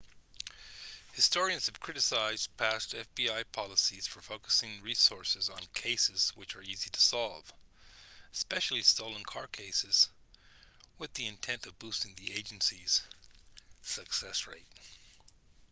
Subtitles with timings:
[1.13, 6.99] historians have criticized past fbi policies for focusing resources on cases which are easy to
[6.99, 7.53] solve
[8.33, 10.09] especially stolen car cases
[10.97, 13.03] with the intent of boosting the agency's
[13.83, 14.65] success rate